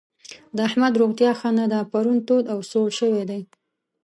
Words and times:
د 0.55 0.57
احمد 0.67 0.93
روغتيا 1.01 1.31
ښه 1.39 1.49
نه 1.59 1.65
ده؛ 1.71 1.79
پرون 1.91 2.17
تود 2.27 2.45
او 2.53 2.59
سوړ 2.71 2.87
شوی 2.99 3.23
دی. 3.29 3.41